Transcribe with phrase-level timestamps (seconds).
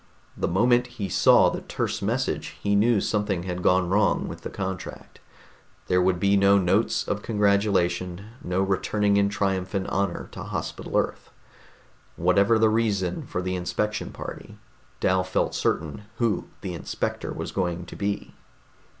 [0.35, 4.49] The moment he saw the terse message, he knew something had gone wrong with the
[4.49, 5.19] contract.
[5.85, 10.97] There would be no notes of congratulation, no returning in triumph and honor to Hospital
[10.97, 11.29] Earth.
[12.15, 14.57] Whatever the reason for the inspection party,
[14.99, 18.33] Dal felt certain who the inspector was going to be.